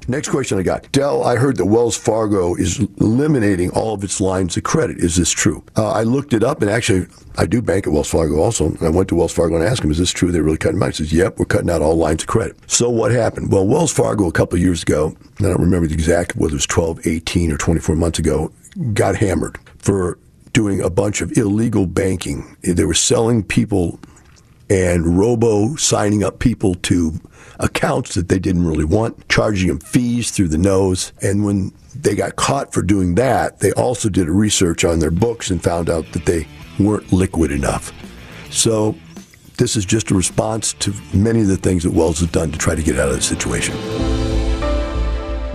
[0.08, 0.90] Next question I got.
[0.92, 4.98] Del, I heard that Wells Fargo is eliminating all of its lines of credit.
[4.98, 5.64] Is this true?
[5.76, 8.76] Uh, I looked it up, and actually, I do bank at Wells Fargo also.
[8.80, 10.30] I went to Wells Fargo and asked him, is this true?
[10.30, 10.90] They're really cutting back.
[10.90, 12.56] He says, yep, we're cutting out all lines of credit.
[12.70, 13.50] So what happened?
[13.50, 16.54] Well, Wells Fargo, a couple of years ago, I don't remember the exact, whether it
[16.54, 18.52] was 12, 18, or 24 months ago,
[18.92, 20.18] got hammered for
[20.56, 22.56] doing a bunch of illegal banking.
[22.62, 24.00] They were selling people
[24.70, 27.20] and robo signing up people to
[27.60, 31.12] accounts that they didn't really want, charging them fees through the nose.
[31.20, 35.50] And when they got caught for doing that, they also did research on their books
[35.50, 37.92] and found out that they weren't liquid enough.
[38.50, 38.96] So
[39.58, 42.56] this is just a response to many of the things that Wells has done to
[42.56, 43.74] try to get out of the situation.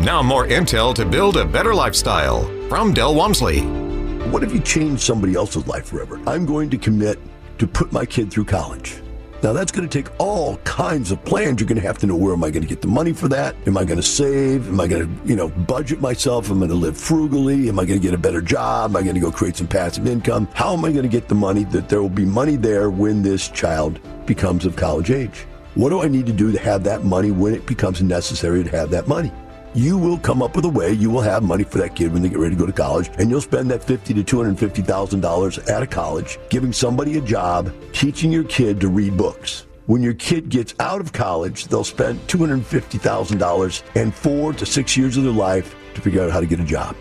[0.05, 3.80] Now more intel to build a better lifestyle from Del Walmsley.
[4.29, 6.21] What if you change somebody else's life forever?
[6.27, 7.19] I'm going to commit
[7.57, 9.01] to put my kid through college.
[9.43, 11.59] Now that's going to take all kinds of plans.
[11.59, 13.27] You're going to have to know where am I going to get the money for
[13.29, 13.55] that?
[13.65, 14.67] Am I going to save?
[14.67, 16.51] Am I going to, you know, budget myself?
[16.51, 17.67] Am I going to live frugally?
[17.67, 18.91] Am I going to get a better job?
[18.91, 20.47] Am I going to go create some passive income?
[20.53, 23.23] How am I going to get the money that there will be money there when
[23.23, 25.47] this child becomes of college age?
[25.73, 28.69] What do I need to do to have that money when it becomes necessary to
[28.69, 29.31] have that money?
[29.73, 30.91] You will come up with a way.
[30.91, 33.09] You will have money for that kid when they get ready to go to college,
[33.17, 36.73] and you'll spend that fifty to two hundred fifty thousand dollars at a college, giving
[36.73, 39.65] somebody a job, teaching your kid to read books.
[39.87, 44.13] When your kid gets out of college, they'll spend two hundred fifty thousand dollars and
[44.13, 46.95] four to six years of their life to figure out how to get a job,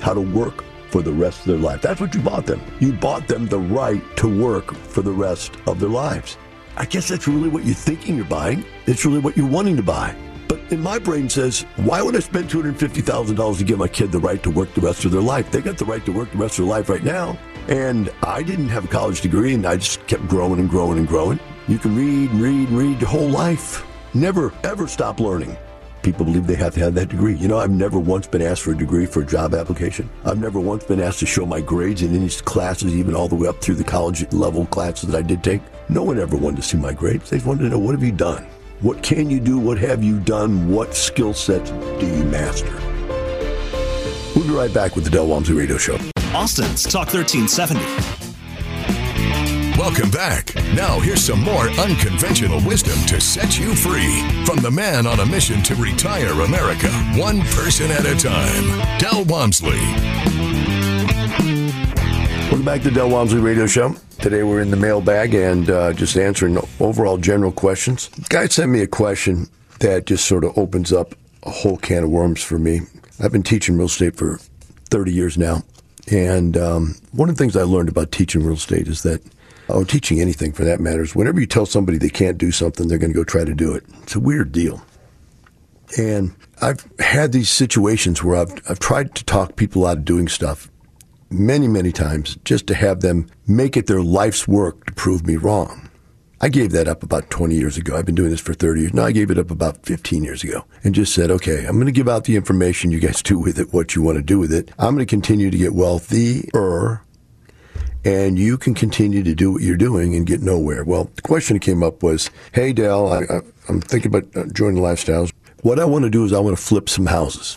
[0.00, 1.82] how to work for the rest of their life.
[1.82, 2.60] That's what you bought them.
[2.80, 6.38] You bought them the right to work for the rest of their lives.
[6.76, 8.64] I guess that's really what you're thinking you're buying.
[8.86, 10.14] It's really what you're wanting to buy.
[10.48, 14.18] But in my brain says, why would I spend $250,000 to give my kid the
[14.18, 15.50] right to work the rest of their life?
[15.50, 17.38] They got the right to work the rest of their life right now.
[17.68, 21.08] And I didn't have a college degree and I just kept growing and growing and
[21.08, 21.40] growing.
[21.66, 23.86] You can read and read and read your whole life.
[24.12, 25.56] Never, ever stop learning.
[26.02, 27.34] People believe they have to have that degree.
[27.34, 30.10] You know, I've never once been asked for a degree for a job application.
[30.26, 33.34] I've never once been asked to show my grades in any classes, even all the
[33.34, 35.62] way up through the college level classes that I did take.
[35.88, 37.30] No one ever wanted to see my grades.
[37.30, 38.46] They wanted to know what have you done?
[38.80, 39.58] What can you do?
[39.58, 40.70] What have you done?
[40.70, 42.72] What skill sets do you master?
[44.34, 45.98] We'll be right back with the Del Walmsley Radio Show.
[46.34, 47.80] Austin's Talk 1370.
[49.78, 50.54] Welcome back.
[50.74, 55.26] Now, here's some more unconventional wisdom to set you free from the man on a
[55.26, 59.80] mission to retire America, one person at a time, Del Walmsley.
[62.54, 63.96] Welcome back to Del Walmsley Radio Show.
[64.20, 68.10] Today we're in the mailbag and uh, just answering overall general questions.
[68.28, 69.48] Guy sent me a question
[69.80, 72.82] that just sort of opens up a whole can of worms for me.
[73.18, 74.38] I've been teaching real estate for
[74.90, 75.64] 30 years now.
[76.12, 79.20] And um, one of the things I learned about teaching real estate is that,
[79.66, 82.86] or teaching anything for that matter, is whenever you tell somebody they can't do something,
[82.86, 83.82] they're going to go try to do it.
[84.04, 84.80] It's a weird deal.
[85.98, 90.28] And I've had these situations where I've, I've tried to talk people out of doing
[90.28, 90.70] stuff
[91.34, 95.36] many, many times just to have them make it their life's work to prove me
[95.36, 95.88] wrong.
[96.40, 97.96] I gave that up about 20 years ago.
[97.96, 98.94] I've been doing this for 30 years.
[98.94, 101.86] Now I gave it up about 15 years ago and just said, okay, I'm going
[101.86, 102.90] to give out the information.
[102.90, 104.70] You guys do with it what you want to do with it.
[104.78, 107.00] I'm going to continue to get wealthier
[108.04, 110.84] and you can continue to do what you're doing and get nowhere.
[110.84, 114.82] Well, the question that came up was, hey, Dale, I, am thinking about uh, joining
[114.82, 115.32] lifestyles.
[115.62, 117.56] What I want to do is I want to flip some houses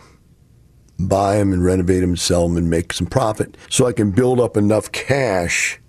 [1.00, 4.12] buy them and renovate them and sell them and make some profit so I can
[4.12, 5.80] build up enough cash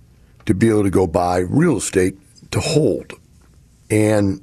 [0.47, 2.17] to be able to go buy real estate
[2.51, 3.13] to hold.
[3.91, 4.43] And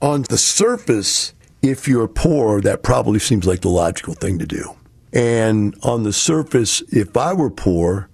[0.00, 4.76] on the surface, if you're poor, that probably seems like the logical thing to do.
[5.12, 8.08] And on the surface, if I were poor,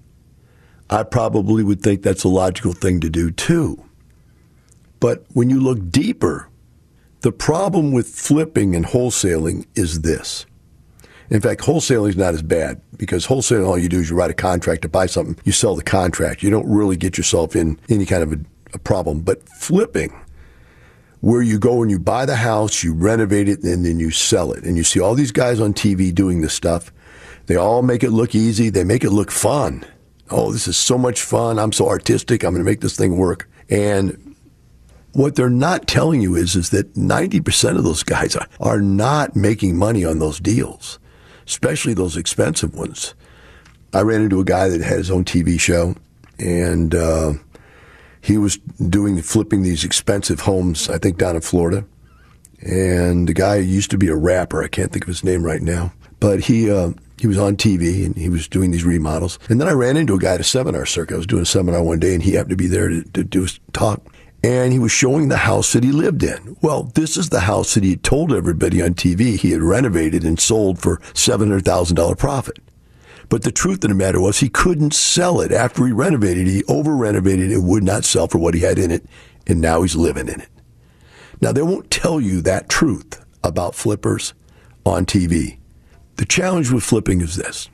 [0.89, 3.83] I probably would think that's a logical thing to do too.
[4.99, 6.49] But when you look deeper,
[7.21, 10.47] the problem with flipping and wholesaling is this
[11.31, 14.31] in fact, wholesaling is not as bad because wholesaling, all you do is you write
[14.31, 16.43] a contract to buy something, you sell the contract.
[16.43, 18.39] You don't really get yourself in any kind of a,
[18.75, 19.21] a problem.
[19.21, 20.15] But flipping,
[21.21, 24.53] where you go and you buy the house, you renovate it, and then you sell
[24.53, 24.65] it.
[24.65, 26.93] And you see all these guys on TV doing this stuff.
[27.47, 28.71] They all make it look easy.
[28.71, 29.85] They make it look fun.
[30.31, 31.59] Oh, this is so much fun.
[31.59, 32.45] I'm so artistic.
[32.45, 33.49] I'm going to make this thing work.
[33.69, 34.37] And
[35.13, 39.35] what they're not telling you is, is that 90% of those guys are, are not
[39.35, 40.99] making money on those deals
[41.47, 43.15] especially those expensive ones.
[43.93, 45.95] I ran into a guy that had his own TV show,
[46.39, 47.35] and uh,
[48.21, 51.85] he was doing flipping these expensive homes, I think down in Florida.
[52.61, 54.63] And the guy used to be a rapper.
[54.63, 58.05] I can't think of his name right now, but he uh, he was on TV
[58.05, 59.39] and he was doing these remodels.
[59.49, 61.15] And then I ran into a guy at a seminar circuit.
[61.15, 63.25] I was doing a seminar one day, and he happened to be there to, to
[63.25, 64.03] do a talk
[64.43, 66.57] and he was showing the house that he lived in.
[66.61, 70.25] Well, this is the house that he had told everybody on TV he had renovated
[70.25, 72.59] and sold for $700,000 profit.
[73.29, 76.47] But the truth of the matter was he couldn't sell it after he renovated.
[76.47, 79.05] He over renovated and would not sell for what he had in it.
[79.47, 80.49] And now he's living in it.
[81.41, 84.33] Now they won't tell you that truth about flippers
[84.85, 85.59] on TV.
[86.17, 87.69] The challenge with flipping is this.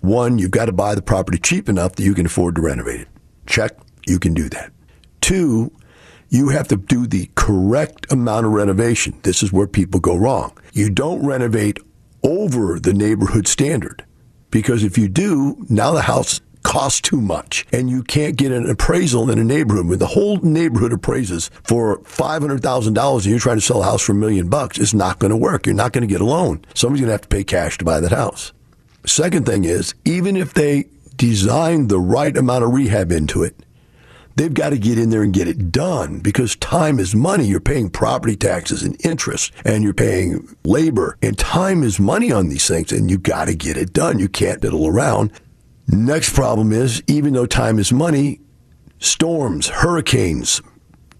[0.00, 3.02] One, you've got to buy the property cheap enough that you can afford to renovate
[3.02, 3.08] it.
[3.46, 3.72] Check,
[4.06, 4.72] you can do that.
[5.20, 5.70] Two,
[6.34, 9.16] you have to do the correct amount of renovation.
[9.22, 10.58] This is where people go wrong.
[10.72, 11.78] You don't renovate
[12.24, 14.04] over the neighborhood standard
[14.50, 18.68] because if you do, now the house costs too much and you can't get an
[18.68, 23.60] appraisal in a neighborhood when the whole neighborhood appraises for $500,000 and you're trying to
[23.60, 25.66] sell a house for a million bucks, it's not going to work.
[25.66, 26.64] You're not going to get a loan.
[26.74, 28.52] Somebody's going to have to pay cash to buy that house.
[29.06, 33.63] Second thing is, even if they design the right amount of rehab into it,
[34.36, 37.46] They've got to get in there and get it done because time is money.
[37.46, 42.48] You're paying property taxes and interest and you're paying labor and time is money on
[42.48, 44.18] these things and you got to get it done.
[44.18, 45.30] You can't diddle around.
[45.86, 48.40] Next problem is even though time is money,
[48.98, 50.60] storms, hurricanes,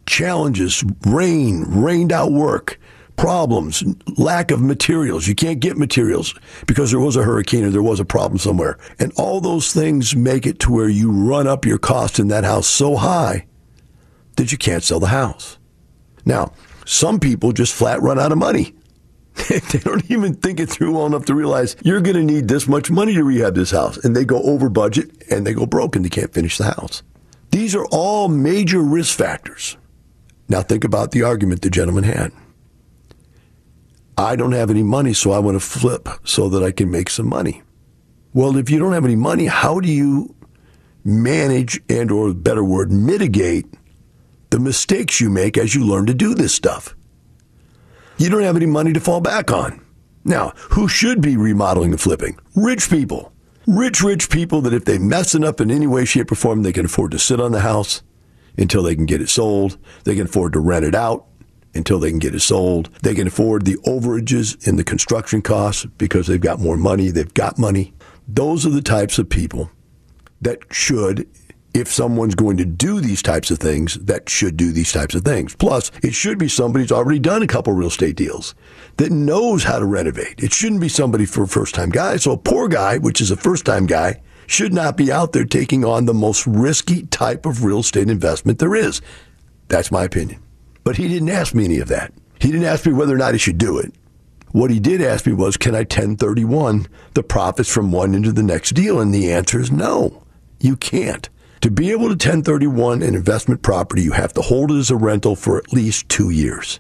[0.07, 2.81] challenges, rain, rained out work,
[3.17, 3.83] problems,
[4.19, 5.27] lack of materials.
[5.27, 6.35] You can't get materials
[6.67, 8.79] because there was a hurricane or there was a problem somewhere.
[8.99, 12.45] And all those things make it to where you run up your cost in that
[12.45, 13.47] house so high
[14.37, 15.59] that you can't sell the house.
[16.25, 16.53] Now,
[16.85, 18.75] some people just flat run out of money.
[19.49, 22.69] they don't even think it through well enough to realize you're going to need this
[22.69, 23.97] much money to rehab this house.
[23.99, 27.03] And they go over budget and they go broke and they can't finish the house.
[27.51, 29.77] These are all major risk factors.
[30.49, 32.33] Now think about the argument the gentleman had.
[34.17, 37.11] I don't have any money, so I want to flip so that I can make
[37.11, 37.63] some money.
[38.33, 40.35] Well, if you don't have any money, how do you
[41.05, 43.67] manage and or better word, mitigate
[44.51, 46.95] the mistakes you make as you learn to do this stuff?
[48.17, 49.85] You don't have any money to fall back on.
[50.25, 52.39] Now, who should be remodeling and flipping?
[52.55, 53.33] Rich people.
[53.67, 56.63] Rich, rich people that if they mess it up in any way, shape, or form,
[56.63, 58.03] they can afford to sit on the house
[58.57, 59.77] until they can get it sold.
[60.05, 61.27] They can afford to rent it out
[61.75, 62.91] until they can get it sold.
[63.03, 67.11] They can afford the overages in the construction costs because they've got more money.
[67.11, 67.95] They've got money.
[68.27, 69.71] Those are the types of people
[70.41, 71.29] that should,
[71.75, 75.23] if someone's going to do these types of things, that should do these types of
[75.23, 75.55] things.
[75.57, 78.55] Plus, it should be somebody who's already done a couple real estate deals
[78.97, 80.43] that knows how to renovate.
[80.43, 82.17] It shouldn't be somebody for a first time guy.
[82.17, 85.45] So a poor guy, which is a first time guy, should not be out there
[85.45, 89.01] taking on the most risky type of real estate investment there is.
[89.69, 90.44] That's my opinion.
[90.85, 92.13] But he didn't ask me any of that.
[92.39, 93.93] He didn't ask me whether or not he should do it.
[94.53, 98.43] What he did ask me was, can I 1031 the profits from one into the
[98.43, 99.01] next deal?
[99.01, 100.23] And the answer is no,
[100.61, 101.29] you can't.
[101.63, 104.97] To be able to 1031 an investment property, you have to hold it as a
[104.97, 106.79] rental for at least two years.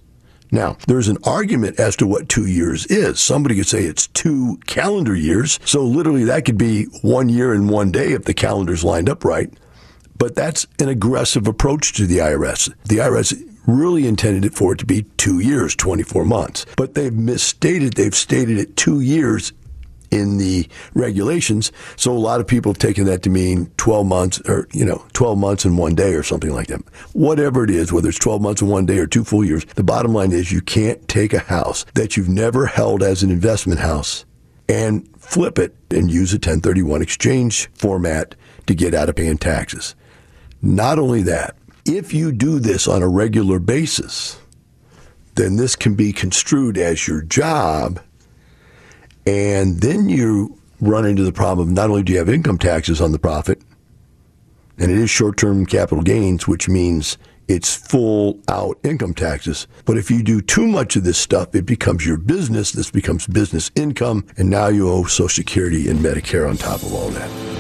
[0.53, 3.19] Now, there's an argument as to what two years is.
[3.19, 5.59] Somebody could say it's two calendar years.
[5.65, 9.25] So literally that could be one year and one day if the calendar's lined up
[9.25, 9.53] right.
[10.17, 12.73] But that's an aggressive approach to the IRS.
[12.85, 13.33] The IRS
[13.67, 16.67] really intended it for it to be two years, 24 months.
[16.77, 19.53] But they've misstated, they've stated it two years
[20.11, 21.73] in the regulations.
[21.97, 25.05] So a lot of people have taken that to mean 12 months or, you know,
[25.13, 26.83] 12 months and one day or something like that.
[27.13, 29.83] Whatever it is, whether it's 12 months and one day or two full years, the
[29.83, 33.81] bottom line is you can't take a house that you've never held as an investment
[33.81, 34.25] house
[34.69, 38.35] and flip it and use a 1031 exchange format
[38.67, 39.95] to get out of paying taxes.
[40.63, 44.39] Not only that, if you do this on a regular basis,
[45.35, 48.01] then this can be construed as your job.
[49.27, 53.01] And then you run into the problem of not only do you have income taxes
[53.01, 53.61] on the profit,
[54.79, 57.17] and it is short term capital gains, which means
[57.47, 59.67] it's full out income taxes.
[59.85, 62.73] But if you do too much of this stuff, it becomes your business.
[62.73, 64.27] This becomes business income.
[64.37, 67.54] And now you owe Social Security and Medicare on top of all that.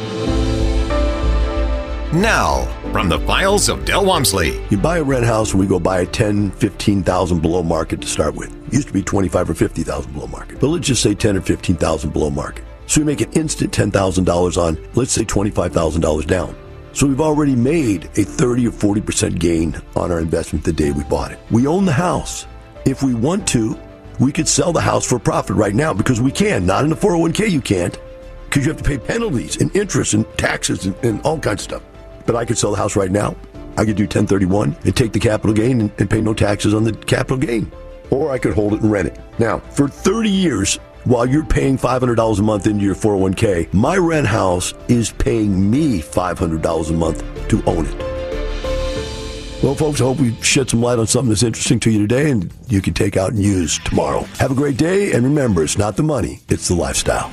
[2.14, 4.64] Now, from the files of Del Walmsley.
[4.70, 8.36] You buy a rent house we go buy a 10, 15,000 below market to start
[8.36, 8.54] with.
[8.68, 10.60] It Used to be 25 or 50,000 below market.
[10.60, 12.64] But let's just say 10 or 15,000 below market.
[12.86, 16.54] So we make an instant $10,000 on, let's say $25,000 down.
[16.92, 21.02] So we've already made a 30 or 40% gain on our investment the day we
[21.02, 21.40] bought it.
[21.50, 22.46] We own the house.
[22.84, 23.76] If we want to,
[24.20, 26.64] we could sell the house for profit right now because we can.
[26.64, 27.98] Not in the 401k, you can't
[28.44, 31.64] because you have to pay penalties and interest and taxes and, and all kinds of
[31.64, 31.82] stuff.
[32.26, 33.36] But I could sell the house right now.
[33.76, 36.84] I could do 1031 and take the capital gain and, and pay no taxes on
[36.84, 37.70] the capital gain.
[38.10, 39.20] Or I could hold it and rent it.
[39.38, 44.26] Now, for 30 years, while you're paying $500 a month into your 401k, my rent
[44.26, 48.14] house is paying me $500 a month to own it.
[49.62, 52.30] Well, folks, I hope we shed some light on something that's interesting to you today
[52.30, 54.20] and you can take out and use tomorrow.
[54.38, 57.32] Have a great day, and remember, it's not the money, it's the lifestyle.